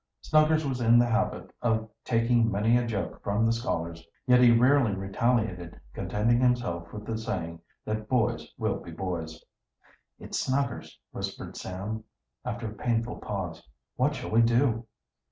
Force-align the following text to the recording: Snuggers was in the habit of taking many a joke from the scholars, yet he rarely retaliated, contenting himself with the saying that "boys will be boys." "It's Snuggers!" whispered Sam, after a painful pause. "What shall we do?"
Snuggers 0.23 0.65
was 0.65 0.81
in 0.81 0.97
the 0.97 1.05
habit 1.05 1.53
of 1.61 1.87
taking 2.03 2.49
many 2.51 2.75
a 2.75 2.87
joke 2.87 3.21
from 3.21 3.45
the 3.45 3.51
scholars, 3.51 4.03
yet 4.25 4.41
he 4.41 4.49
rarely 4.49 4.95
retaliated, 4.95 5.79
contenting 5.93 6.39
himself 6.41 6.91
with 6.91 7.05
the 7.05 7.15
saying 7.19 7.61
that 7.85 8.09
"boys 8.09 8.51
will 8.57 8.79
be 8.79 8.89
boys." 8.89 9.43
"It's 10.17 10.39
Snuggers!" 10.39 10.97
whispered 11.11 11.55
Sam, 11.55 12.03
after 12.43 12.65
a 12.71 12.73
painful 12.73 13.17
pause. 13.17 13.61
"What 13.95 14.15
shall 14.15 14.31
we 14.31 14.41
do?" 14.41 14.87